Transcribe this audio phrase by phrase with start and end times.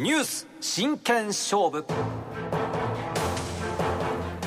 [0.00, 1.84] ニュース真剣勝負。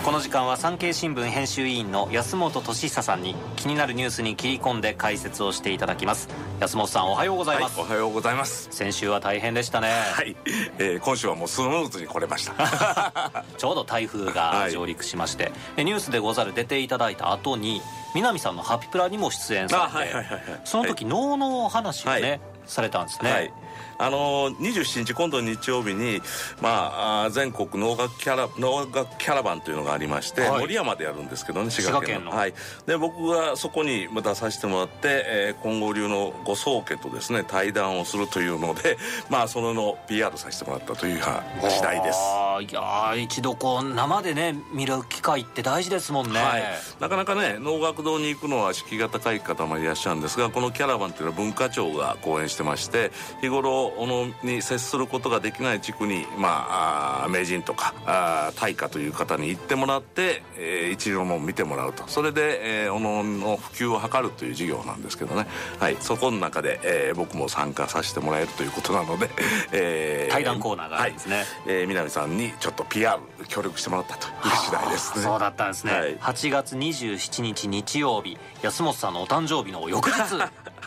[0.04, 6.28] この時間は産経新聞編集委員の安本俊久さんに気になるニュースに切り込んで解説をしていただきます。
[6.60, 8.68] 安本さんおはようございます、はい、おはようございます。
[8.72, 9.90] 先週は大変でしたね。
[9.90, 10.36] はい、
[10.80, 13.44] えー、今週はもうスムーズに来れました。
[13.56, 17.80] ちょうど台風が上陸しまして、はい、ニュースでござる出ていただいた後に
[18.16, 23.54] 南さんのハピプラにも出演されて、はいはいはいはい、その時、能の話をね、はい、されたんですね、はい。
[23.98, 26.22] あの27日今度日曜日に、
[26.62, 32.32] まあ、全国能楽キャラ能楽キャラバンというのがありまして、はい、森山でやるんですけどね滋賀県の。
[32.32, 32.54] はい、
[32.86, 38.98] で僕がそこに出させてもらって、えー、金剛流のご宗家とですね対談をするというので、
[39.30, 41.22] まあ、そのの PR させてもらったという
[41.70, 42.20] 次第です
[42.62, 46.64] いや一度こう生でね見る機会って大事ですもんね、はい、
[47.00, 53.12] なかなかね能楽堂に行くのは敷居が高い方もいらっしゃるんですがこのキャラバンっていうのは文化庁が講演してまして
[53.42, 54.08] 日頃小
[54.44, 62.04] 野に接することができない地区に、まあ、名人とかあ大家という方に行ってもらって、えー、一流の見てもらうと。
[62.08, 65.48] それで、えー、小野の普及を図るという事業なんですけどね、
[65.80, 69.30] はい、そこの中で、えー、僕も参加させてもらえるということなので、
[69.72, 75.24] えー、対談コーナーがあるんですね、はい、えー、南さんにちょっと PR 協力してもらったという次第ですね。
[75.24, 80.38] そうだったんですね、はい、8月27日日曜日安本さんのお誕生日の翌日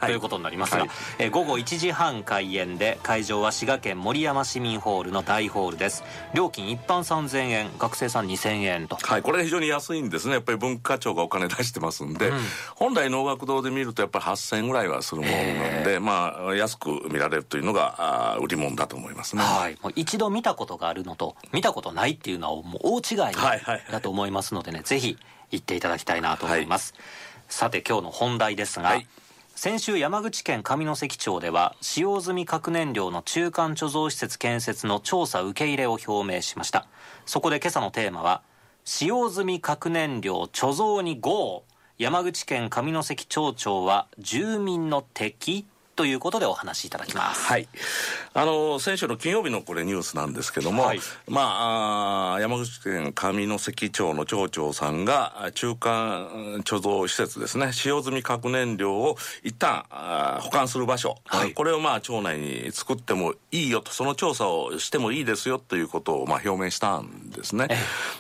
[0.01, 6.05] ということになりますが、はい、え午後1時半開演で会場は滋賀県森山市民ホールの大ホールです。
[6.35, 8.97] 料金一般3000円学生さん2000円と。
[8.97, 10.35] はいこれ非常に安いんですね。
[10.35, 12.39] やっぱり文化庁がお金出してますんで、うん、
[12.75, 19.43] 本来能楽堂で見るとやっぱり8000円ぐらいはするものなんで、まあ安く見られるというのがあ売り物だと思いますね。
[19.43, 19.77] はい。
[19.83, 23.35] もう一度見たことがあるのと見たことないっていうのはもう大違い
[23.91, 25.17] だと思いますのでね、はいはい、ぜひ
[25.51, 27.03] 行っていただきたいなと思います、はい、
[27.49, 29.07] さて今日の本題ですが、はい
[29.59, 36.87] 先週山口県上関町では使用済み核燃料の中間貯蔵施設建設の調査受け入れを表明しました。
[37.25, 38.43] そこで今朝のテーマは
[38.84, 41.65] 使用済み核燃料貯蔵に GO
[41.97, 45.65] 山口県上関町長は住民の敵。
[45.97, 47.47] ということでお話しいただきます。
[47.47, 47.67] はい。
[48.34, 59.87] あの、先週の金曜日のこれニュースなんですけども、はい、まあ山口県上関町の町長さんが、中間貯蔵施設ですね、使用済み核燃料を一旦
[60.43, 67.69] 保管する場所、はい、これをまあ町内に作ってもいいよと、その調査をしてもいいですよということをまあ表明したんですね。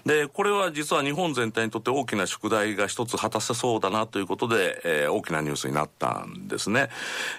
[0.06, 6.88] で、これは実は日本全体にとって大きな宿題が一つ果たせそうだなということで、えー、大きなニュースになったんですね。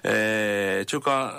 [0.04, 1.32] えーえー、中間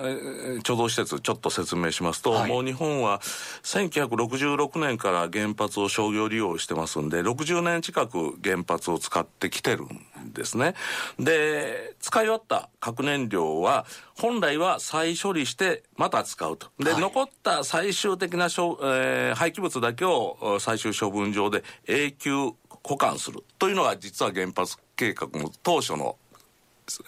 [0.63, 3.21] 貯蔵施設ちょっと説明しますと、はい、もう日本は
[3.63, 10.75] 1966年から原発を商業利用してますんで60年近く原発を使ってきてるんですね。
[11.19, 16.69] で使い終わった核燃料は本来は再処理してまた使うと。
[16.79, 23.45] で、はい、残った最終的なしょ、えー、廃棄物だけを最終処分場で永久保管する。
[23.59, 26.17] というのが実は原発計画の当初の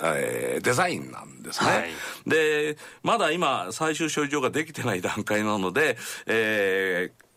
[0.02, 1.90] えー、デザインなんですね、はい、
[2.26, 5.96] でまだ今最終処理場ができてない段階なので、
[6.26, 7.30] えー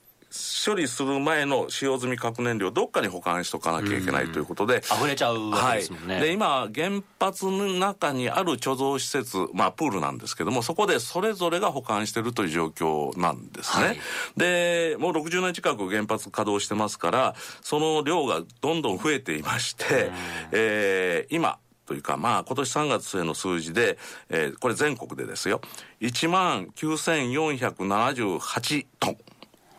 [0.65, 4.81] 処理する前の使用済み核燃料どっかに保管しとかなきゃいけないということで。
[4.91, 13.99] 溢れちゃうわけですもんね、はい、で今原発の中にある貯蔵施設まあプールなんですけどもそこでそれぞれが保管してるという状況なんですね、はい、
[14.35, 20.09] でもう60年近く原発稼働してますからその量がどんどん増えていまして、
[20.51, 21.59] えー、今
[21.93, 23.99] というか、まあ、今年3月末の数字で、
[24.29, 25.61] えー、これ全国でですよ、
[26.01, 29.17] 1万9478トン。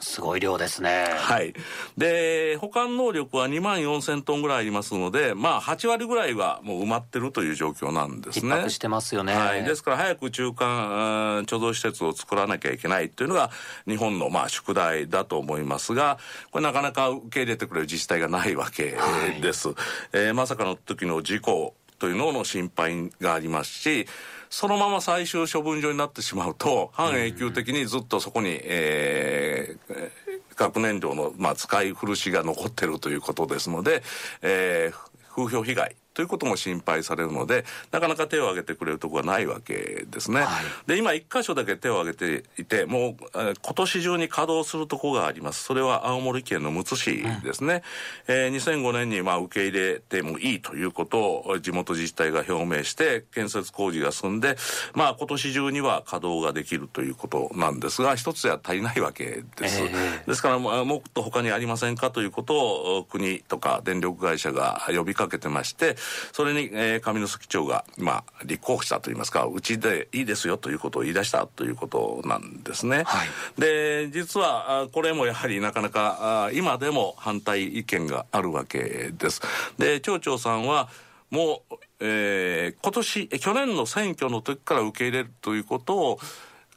[0.05, 1.07] すごい量ですね。
[1.17, 1.55] はい。
[1.97, 8.55] で、保管能力は2万4000トンぐらいありますので、まあ、8割ぐらいはもう埋まってるという状況なんですね。
[8.55, 9.35] 逼迫してますよね。
[9.35, 9.65] はい。
[9.65, 13.51] ですから、早く中間貯蔵施設を作らなきゃいけないというのが、
[13.89, 16.19] 日本のまあ宿題だと思いますが、
[16.51, 18.97] これなかなか受け入れてくれる自治体がないわけ
[19.41, 19.69] です。
[19.69, 19.77] はい、
[20.13, 24.06] えー、まさかの時の事故、というのの心配がありますし、
[24.50, 34.03] そのまま最終処分場になってしまうと、半永久的にずっとそこに、えー、核燃料の、まあ、使い古しが残ってるということですので、
[34.42, 40.43] えー、風評被害ということも心配されるので、なかなか手を挙げてくれるところがないわけですね。
[40.43, 45.65] はい、で、今一箇所だけ手を挙げていて、もう、えー、今年中に稼働するところがあります。
[45.65, 47.83] それは青森県のむつ市ですね。
[48.28, 54.57] うん、えー、2005年にまあ受け入れてもいいということを地元自治体が表明して、建設工事が進んで、
[54.95, 59.83] まあ今年中には稼働ができるということなんですが、一つでは足りないわけです。
[59.83, 65.97] えー、ですから、もっと他にありませんかということを国とか電力会社が呼びかけてまして、
[66.33, 73.04] それに、えー、上関町が、まあ、立候補したといいますか、うちでいいですよということを言い出したということなんですね。
[73.04, 73.28] はい、
[73.60, 79.42] で、実は、これもやはりなかなか、今でも反対意見があるわけです。
[79.78, 80.89] で、町長さんは、
[81.30, 86.21] もう、えー、今年、去年の選挙の時から受け入れるということを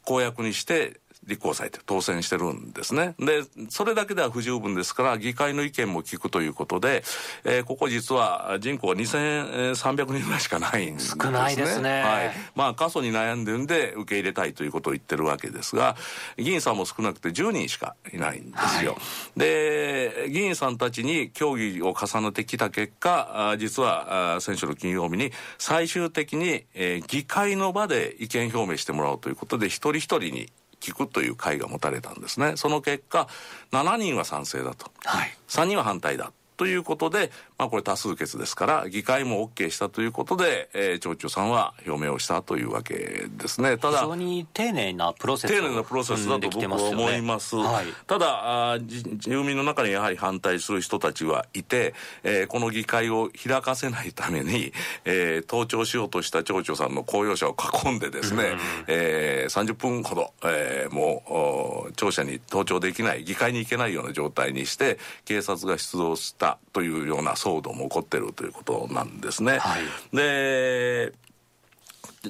[0.04, 3.14] 公約にして立候補されて当選してるんですね。
[3.18, 7.04] で、それだけでは不十分ですから、議会の意見も聞くということで、
[7.44, 11.24] えー、ここ実は人口2300人ぐらいしかないんですね。
[11.24, 12.02] 少ないですね。
[12.02, 12.32] はい。
[12.56, 15.96] まあ、過疎に悩んでるんで受け入れたいということを言ってるわけですが、
[16.36, 18.92] 議員さんも少なくて10人しかいないんですよ。
[18.92, 18.98] は
[19.36, 30.48] い、で、議員さんたちに協議を重ねてきた結果、実は先週の金曜日に最終的に、えー、議会の場で意見表明してもらおうということで、一人一人に
[30.80, 32.56] 聞くという会が持たれたんですね。
[32.56, 33.28] その結果、
[33.72, 34.90] 7人は賛成だと。
[35.04, 36.32] はい、3人は反対だ。
[36.56, 43.78] ということで、まあこれ多数決ですから、議会も OK したということで、えー、町長さんは表明をしたというわけですね。
[43.78, 47.56] ただ、非常に丁寧なプロセス丁寧なプロセスだと僕は思います。
[47.56, 51.94] はい、ただあ、住民の中にやはり反対する人たちはいて、
[52.24, 54.72] えー、この議会を開かせないために、
[55.04, 58.58] えー、登庁しようとした町長さんの公用車を囲んでですね、うん、
[58.88, 69.58] えー、30分ほど、えー、もう、庁舎に登庁できない、議会に行けないような状態にして、警察が出動したたというような騒動も起こってるということなんですね。
[69.58, 71.12] はい、で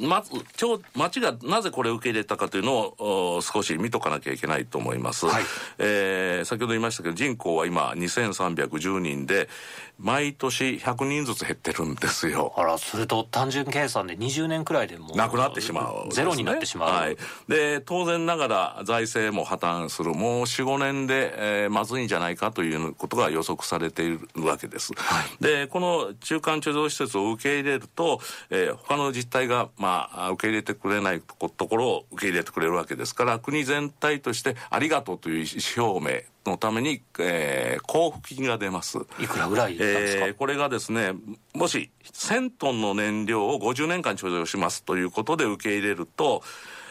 [0.01, 0.33] まず
[0.95, 5.45] 町がなぜこれを受け入れたかというのを少し見とかなきゃいけないと思います、はい、
[5.79, 9.49] えー、先ほど言いましたけど人口は今2310人で
[9.99, 12.55] 毎年100人ずつ減ってるんですよ。
[12.57, 17.17] あらそれと単純計算で20年くらいでもなくなってしまう、ね、ゼロになってしまう、はい、
[17.49, 20.15] で当然ながら財政も破綻する。
[20.15, 28.21] もう45年で、えー、まずいんじゃないかということが予測されているわけです、はい、でこの中間貯蔵施設を受け入れると、
[28.51, 38.99] えー、他の自治体がまあ受け入れてくれないところを受け入れてくれるわけですから国全体としてありがとうという意思表明のために、えー、交付金が出ます。
[39.21, 41.13] いくらぐらいですか、えー、これがですね、
[41.55, 46.43] もし1000トンの燃料を50年間貯蔵しますということで受け入れると、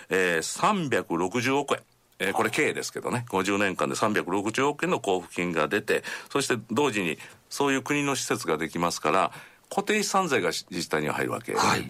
[0.10, 1.82] えー、360億円。
[2.20, 7.18] えー、これ計ですけどね、50年間で360億円の交付金が出て、そして同時に
[7.50, 9.32] そういう国の施設ができますから、
[9.70, 11.66] 固定資産税が自治体には入るわけです。
[11.66, 11.84] はい、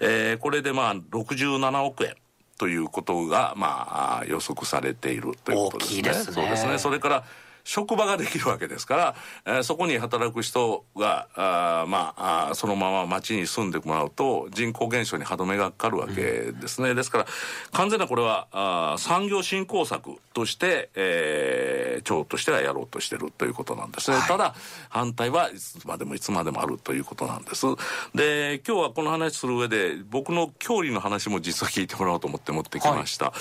[0.00, 2.14] えー、これでまあ67億円。
[2.58, 6.02] ということが、まあ、予測されているということですね。
[6.02, 6.78] ですねそうですね。
[6.78, 7.24] それから、
[7.64, 9.14] 職場ができるわけですから、
[9.46, 16.90] えー、そこに働く人が、あまああ、そのまま町に住んでもらうと、人口減少に歯止めがかかるわけですね。
[16.90, 17.26] うん、ですから、
[17.72, 24.16] 完全なこれは、あ産業振興策として、えー、町としてはやろうとしてるということなんですね。
[24.16, 24.54] はい、ただ、
[24.88, 27.66] 反対はいつまでもいつまでもあるということなんです。
[28.14, 33.26] で、今日はこの話する上で、僕の郷里の話も実は聞いてもらおうと思って持ってきました。
[33.26, 33.34] はい、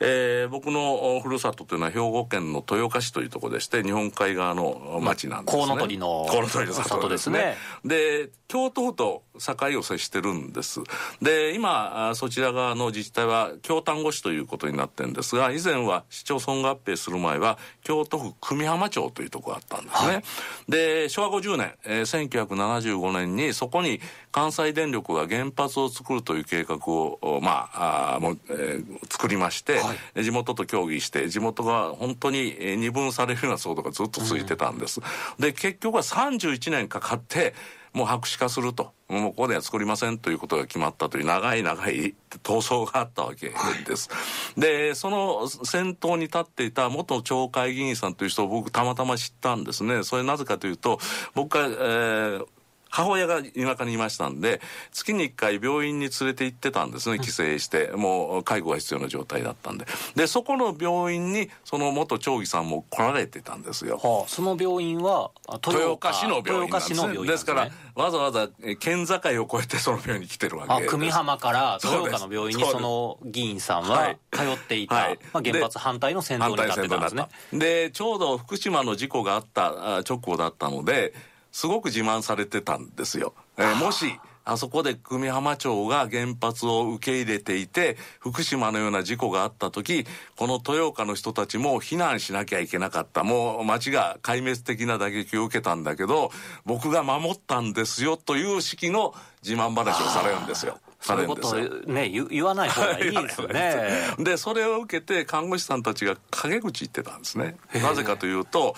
[0.00, 5.64] えー、僕のふるさとというのは兵庫県の豊岡市というところでして日本海側の町なんですね。
[5.64, 6.26] コウノトリの
[6.72, 7.56] 里ですね。
[7.84, 10.80] で、京都府と境を接してるんです。
[11.20, 20.14] で、今、そちら側の自治体は京丹後市ということになってるんですが、以前は市町村合併する前は京都府久美浜町というところがあったんですね。
[20.14, 20.24] はい、
[20.68, 24.00] で、昭和50年、えー、1975年にそこに
[24.32, 35.00] 関西電力が原発を作るという計画を、まあ、あもう、えー、作りまして、はい、地元と協議して、地元が本当に二分されるような騒動がずっと続いてたんです。
[35.00, 37.54] うん、で、結局は31年かかって、
[37.96, 38.92] もう白紙化すると。
[39.08, 43.48] もうここでは作りませんということが決まったという長い長い闘争があったわけ
[43.86, 44.10] です。
[44.10, 44.18] は
[44.58, 50.02] い、で、その先頭に立っていた元町会議員さんという人を僕たまたま知ったんですね。
[50.02, 50.98] それなぜかというと、
[51.34, 52.46] 僕が、えー、
[52.90, 54.60] 母親が田舎にいましたんで、
[54.92, 57.90] 月に1回病院に連れて行ってたんですね、帰省して。
[57.94, 59.86] もう介護が必要な状態だったんで。
[60.14, 63.98] で、そこの病院に、その元町議さんも来られてたんですよ。
[64.02, 65.30] はあ、その病院は、
[65.66, 67.08] 豊岡市の病院なんですね。
[67.08, 70.94] ですねですから、わざわざ県境を越えてその病院に来てるわけです。
[70.94, 77.26] あ、久美浜から豊岡の病院にその議員さんは通っていた、はい、まあ、原発反対の先導になってたんですね。
[77.52, 81.12] で、ちょうど福島の事故があった直後だったので、
[81.56, 83.32] すごく自慢されてたんですよ。
[83.56, 90.04] えー、もし、あそこで久美浜町が原発を受け入れていて、福島のような事故があった時、
[90.36, 93.24] この豊岡の人たちも避難しなきゃいけなかった。
[93.24, 96.30] もう町が壊滅的な打撃を受けたんだけど、
[96.66, 100.76] 僕が守ったんですよという式の自慢話をされるんですよ。
[101.00, 101.54] そういうこと
[101.86, 103.90] ね言、言わない方がいいですよね。
[104.20, 107.56] で、それを受けて看護師さんたちが陰口言ってたんですね。
[107.82, 108.76] なぜかというと、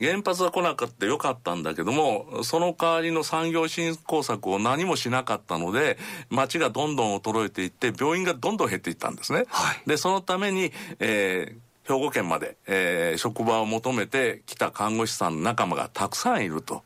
[0.00, 5.98] 原発が来なかったよかったんだけども、その代わりの産業振興策を何もしなかったので、
[6.30, 9.44] 町がどんどん衰えていって、病院がどんどん減っていったんですね。
[9.48, 16.82] はい、で、そのために、えー、兵庫県まで、えー、職場を求めて来た看護師さんの仲間がたくさんいると。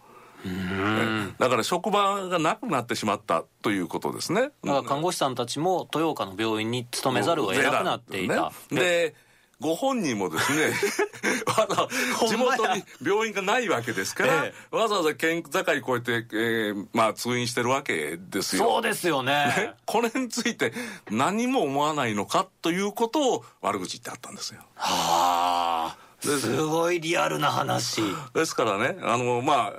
[1.39, 4.43] だから職場がなくなってしまったということですね。
[4.43, 8.53] だから看護師さんたちも豊岡の病院に勤めざるを得なくなっていた。
[8.71, 9.15] ね、で
[9.63, 10.73] ご本人もですね
[11.47, 18.65] わざ地元に病院がないわけですから、ええ、わざわざ県境越えて、えー、まあ通院してるわけですよ。
[18.65, 20.73] そうですよね、ね、これについて
[21.11, 24.61] 何も思わないのかということを悪口言ってあったんですよ。
[24.75, 28.03] はあすごいリアルな話。
[28.35, 29.73] ですからねあのまあ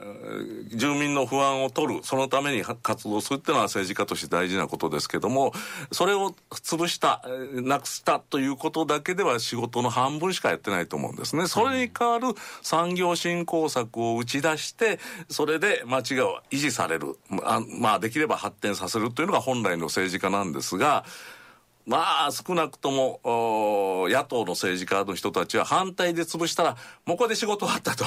[0.73, 5.53] 住民の不安を取るそのために活動するっていうのは政治家として大事なことですけども
[5.91, 7.23] それを潰した
[7.53, 11.47] なくしたということだけでは仕事の半分しかやってないと思うんですね。
[11.47, 17.17] それに代わる産業振興策を打ち出してそれで町が維持される、
[17.79, 21.05] まあ、できれば発展させるというのが本来の政治家なんですが
[21.85, 23.19] まあ少なくとも
[24.09, 28.05] 野党の政治家の人たちは反対で潰したらもうこれで仕事終わったと。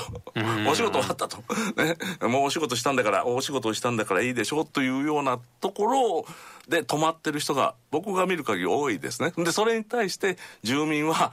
[0.68, 1.38] お仕事終わったと、
[1.76, 1.96] ね、
[2.28, 6.26] もうお仕事したんだからお仕事をしたんだからいいでしょというようなところ
[6.68, 9.32] で止まってる人が僕が見る限り多いですね。
[9.36, 11.32] でそれに対して住民は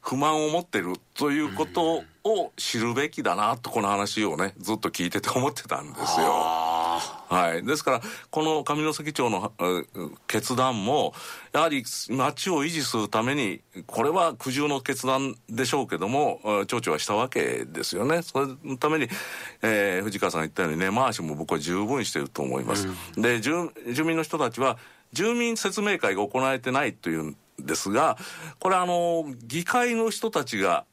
[0.00, 6.85] 不満を持ってるということを知るべきだなとこの話をねずっと聞いてて思ってたんですよ。
[6.98, 8.00] はい、ですから
[8.30, 9.52] この上関町の
[10.26, 11.14] 決断も
[11.52, 18.22] やはり町を維持するためにこれは苦渋の決断でしょうけども町長はしたわけですよね。
[18.22, 19.08] それのために、
[19.62, 23.70] えー、藤川さんが言ったように根回しも僕は十分していると思います、うん、で住
[24.04, 24.78] 民の人たちは
[25.12, 28.16] 住民説明会が行われてないというんですが
[28.58, 30.84] これあの議会の人たちが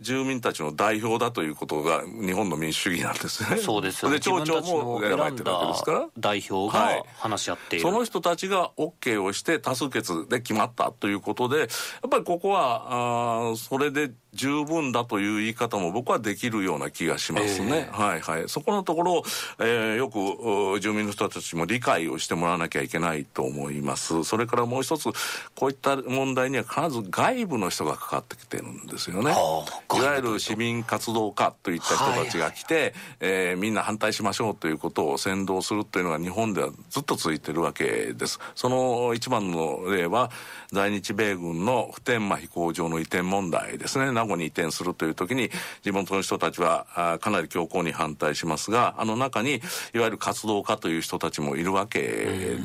[0.00, 3.58] 住民たちの代表だということが日本の民主主義なんですね。
[3.58, 4.18] そうですよね。
[4.18, 6.06] で町長も選ばれてるわけですから。
[6.18, 11.68] 代表が話し合っている、はい、その人たちが OK をして多数決で決まったということで、やっ
[12.10, 17.90] ぱりここはあそれで十分だという言い方も僕はできるような気がしますね。
[17.90, 18.48] えー、はいはい。
[18.48, 19.22] そこのところを、
[19.58, 24.22] えー、よく住民の人たちも理解をしてもらわなきゃいけないと思います。
[24.24, 25.10] それからもう一つ、
[25.56, 29.34] こういった問題には必ず外部の人が関わってきてるんですよね。
[29.98, 38.38] いわゆる市民活動家といった人たちが来て、はい、えー、みんな反対しましょうということを先導するというのが日本ではずっと続いてるわけです。
[38.54, 40.30] その一番の例は、
[40.72, 44.12] 在日米軍の普天間飛行場の移転問題ですね。
[44.12, 45.50] 名護に移転するという時に
[45.82, 49.60] 地元の人たちはあかなり強硬に反対しますがあの中に
[49.94, 52.00] いわゆる活動家という人たちもいるわけ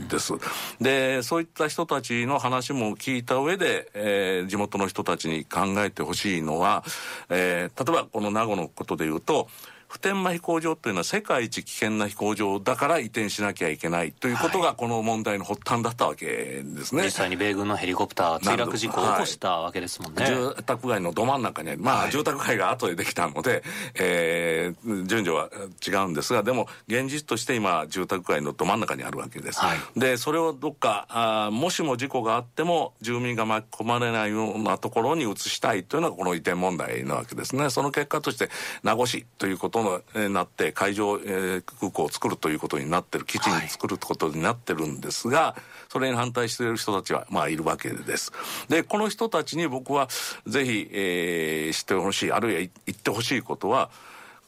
[0.07, 0.33] です。
[0.79, 6.83] でそういった人たちの話も聞いた上で、えー、地元の人たちに考えてほしいのは、
[7.29, 9.47] えー、例えばこの名護のことで言うと
[9.95, 23.63] 普天間飛行場というのは世界一危険な飛行場だから移転しなきゃいけないということがこの問題の発端だったわけですね、実際に米軍のヘリコプター墜落事故を起こしたわけですもんね、はい、住宅街のど真ん中にあるまあ、住宅街が後でできたので、
[23.97, 25.49] えー、順序は
[25.87, 37.69] 違うんですがでも現実として今住宅街のど真ん中にあるわけです、はい、でそれをどっかあもしも事故があっても住民が巻き込まれないようなところに移したいというのがこの移転問題なわけですね。
[37.69, 38.49] その結果として
[38.83, 48.33] 名護市ということの、えなって海上、えー、空港を作るということになってる基地に作ることになってるんですが、はい、それに反対している人たちはまあいるわけです。
[48.67, 50.09] でこの人たちに僕は
[50.45, 53.89] ぜひ、えー、知ってほしいあるいは言ってほしいことは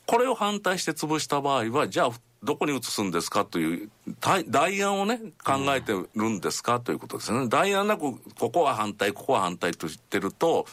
[0.06, 2.12] これを反対して潰した場合はじゃあ
[2.44, 3.90] どこに移すんですかという
[4.22, 10.66] 代案をね考えてるんですかということですね、代案なくここは反対ここは反対と言ってると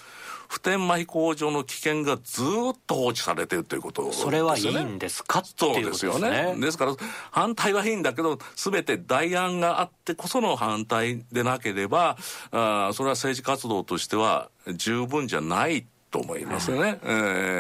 [0.49, 4.25] 普天間飛行場の危険がずっと放置されてるということですよね。
[4.25, 6.55] それはいいんですかそうですよね。
[6.59, 6.95] ですから
[7.31, 12.17] 反対はいいんだけど全て代案があってこその反対でなければ
[12.51, 16.93] あそれは政治活動としては十分じゃないと思いますね、うん、え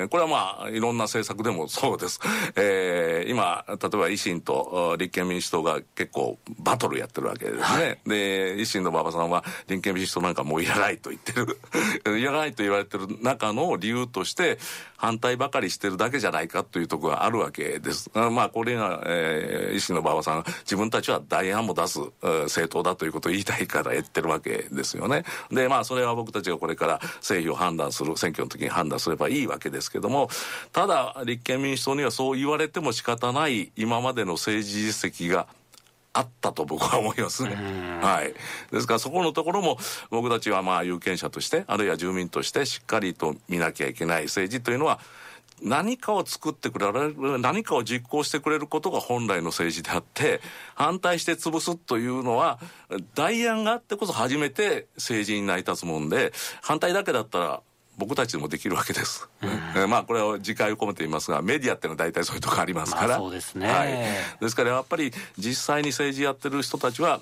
[0.05, 2.21] ー、これはまあいろんな政策でもそうです、
[2.55, 11.59] えー、今例えば維新と立憲民主党が結構バトルやってるわけですね、はい、で維新の馬場さんは立憲民主党なんかもういらないと言ってる。
[12.17, 14.59] いらないと言われてる中の理由として
[14.97, 18.11] 反対ばかりしてるだけじゃないかというところがあるわけです。
[18.15, 25.25] まあこれが、えー、維新の馬場さん自分たちは代案も出す政党だということを言いたいから言ってるわけですよね。
[25.51, 30.29] でまあそれは僕たちがこれから正義を判断する選挙の時に判断すればいいわけですけども
[30.73, 35.47] ただ立憲民主党にはそう言われても仕方ない今までの政治実績が
[36.15, 37.57] あったと僕は思いますね。
[38.01, 38.35] はい。
[38.73, 39.79] ですからそこのところも
[40.11, 45.01] 僕たちはまあ有権者としてあるいは住民としてしっかりと見なきゃいけない政治というのは
[45.63, 50.41] 何かを作ってくれる何かを実行してくれることが本来の政治であって
[50.75, 52.59] 反対して潰すというのは
[53.15, 56.33] 代案があってこそ初めて政治に成り立つもんで
[56.63, 57.63] 反対だけだったら
[57.97, 59.29] 僕たちでもできるわけです。
[59.77, 63.17] うん、 まあこれは自戒を込めて言いますがメディアっていうのは大体そういうとこありますから。
[63.17, 63.89] そうですね、はい。
[64.41, 67.21] ですからやっぱり実際に政治やってる人たちは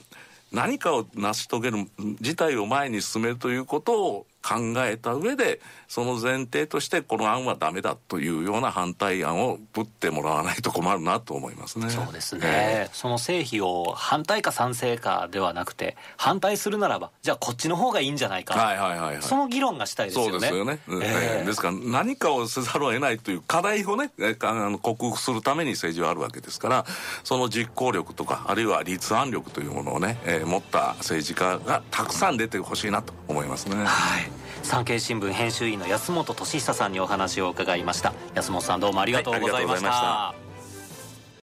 [0.52, 1.88] 何かを成し遂げる
[2.20, 11.90] 事態を前に進めるということを考えた上でその前提としてこの案はダメだというような反対案をぶってもらわないと困るなと思いますね。
[11.90, 20.30] そうですね、えー、その成否を反対か賛成かではなくて反対するならばじゃあこっちの方がいいんじゃないか、はいはいはいはい、その議論がしたいですよね。
[20.32, 26.87] そうですよね、えー、ですから何かをせざるを得ないという課題をねあの克服するために政治はあるわけですから
[27.22, 33.76] その実行力とかあるいは立案力というものをね、えー、持った政治家がたくさん出てほしいなと思いますね。
[33.76, 34.31] はい
[34.62, 38.14] 産経新聞編集員の安本俊久さんにお話を伺いました。
[38.35, 40.41] 安本さんどうもありがとうございました、はい